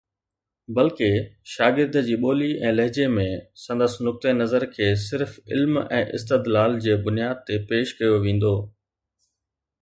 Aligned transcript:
بلڪه، 0.77 1.09
شاگرد 1.55 1.97
جي 2.07 2.15
ٻولي 2.23 2.47
۽ 2.69 2.71
لهجي 2.79 3.05
۾، 3.17 3.25
سندس 3.65 3.97
نقطه 4.07 4.33
نظر 4.39 4.65
کي 4.73 4.87
صرف 5.05 5.37
علم 5.51 5.79
۽ 5.83 6.01
استدلال 6.21 6.79
جي 6.87 6.97
بنياد 7.05 7.45
تي 7.51 7.61
پيش 7.73 7.95
ڪيو 8.01 8.17
ويندو 8.25 8.53